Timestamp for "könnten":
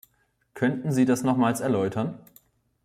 0.55-0.91